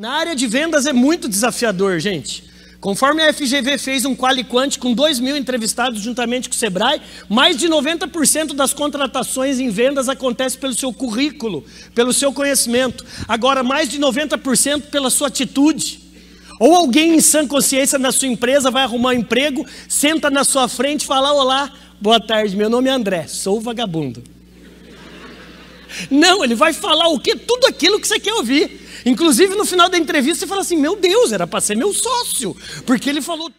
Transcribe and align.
Na 0.00 0.12
área 0.12 0.34
de 0.34 0.46
vendas 0.46 0.86
é 0.86 0.94
muito 0.94 1.28
desafiador, 1.28 2.00
gente. 2.00 2.44
Conforme 2.80 3.22
a 3.22 3.34
FGV 3.34 3.76
fez 3.76 4.06
um 4.06 4.16
Qualiquant 4.16 4.78
com 4.78 4.94
2 4.94 5.20
mil 5.20 5.36
entrevistados 5.36 6.00
juntamente 6.00 6.48
com 6.48 6.54
o 6.54 6.58
Sebrae, 6.58 7.02
mais 7.28 7.58
de 7.58 7.68
90% 7.68 8.54
das 8.54 8.72
contratações 8.72 9.60
em 9.60 9.68
vendas 9.68 10.08
acontece 10.08 10.56
pelo 10.56 10.72
seu 10.72 10.90
currículo, 10.90 11.66
pelo 11.94 12.14
seu 12.14 12.32
conhecimento. 12.32 13.04
Agora, 13.28 13.62
mais 13.62 13.90
de 13.90 13.98
90% 14.00 14.84
pela 14.84 15.10
sua 15.10 15.28
atitude. 15.28 16.00
Ou 16.58 16.74
alguém 16.74 17.16
em 17.16 17.20
sã 17.20 17.46
consciência 17.46 17.98
na 17.98 18.10
sua 18.10 18.28
empresa 18.28 18.70
vai 18.70 18.84
arrumar 18.84 19.10
um 19.10 19.18
emprego, 19.18 19.66
senta 19.86 20.30
na 20.30 20.44
sua 20.44 20.66
frente 20.66 21.02
e 21.02 21.06
fala: 21.06 21.30
Olá, 21.30 21.70
boa 22.00 22.18
tarde, 22.18 22.56
meu 22.56 22.70
nome 22.70 22.88
é 22.88 22.92
André, 22.92 23.26
sou 23.26 23.60
vagabundo. 23.60 24.24
Não, 26.10 26.42
ele 26.42 26.54
vai 26.54 26.72
falar 26.72 27.08
o 27.08 27.20
quê? 27.20 27.36
Tudo 27.36 27.66
aquilo 27.66 28.00
que 28.00 28.08
você 28.08 28.18
quer 28.18 28.32
ouvir. 28.32 28.79
Inclusive, 29.04 29.54
no 29.54 29.64
final 29.64 29.88
da 29.88 29.98
entrevista, 29.98 30.40
você 30.40 30.46
fala 30.46 30.60
assim: 30.60 30.76
Meu 30.76 30.96
Deus, 30.96 31.32
era 31.32 31.46
para 31.46 31.60
ser 31.60 31.76
meu 31.76 31.92
sócio, 31.92 32.56
porque 32.86 33.08
ele 33.08 33.20
falou. 33.22 33.50